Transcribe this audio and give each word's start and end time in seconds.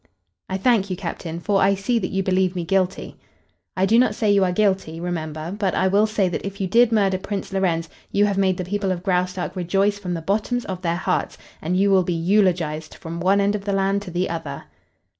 "I 0.49 0.57
thank 0.57 0.89
you, 0.89 0.95
captain, 0.97 1.39
for 1.39 1.61
I 1.61 1.75
see 1.75 1.99
that 1.99 2.09
you 2.09 2.23
believe 2.23 2.55
me 2.55 2.65
guilty." 2.65 3.17
"I 3.77 3.85
do 3.85 3.99
not 3.99 4.15
say 4.15 4.31
you 4.31 4.43
are 4.43 4.51
guilty, 4.51 4.99
remember, 4.99 5.51
but 5.51 5.75
I 5.75 5.87
will 5.89 6.07
say 6.07 6.27
that 6.27 6.43
if 6.43 6.59
you 6.59 6.65
did 6.65 6.91
murder 6.91 7.19
Prince 7.19 7.53
Lorenz 7.53 7.87
you 8.11 8.25
have 8.25 8.35
made 8.35 8.57
the 8.57 8.65
people 8.65 8.91
of 8.91 9.03
Graustark 9.03 9.55
rejoice 9.55 9.99
from 9.99 10.15
the 10.15 10.23
bottoms 10.23 10.65
of 10.65 10.81
their 10.81 10.95
hearts, 10.97 11.37
and 11.61 11.77
you 11.77 11.91
will 11.91 12.01
be 12.03 12.15
eulogized 12.15 12.95
from 12.95 13.19
one 13.19 13.39
end 13.39 13.53
of 13.53 13.63
the 13.65 13.73
land 13.73 14.01
to 14.01 14.09
the 14.09 14.27
other." 14.27 14.63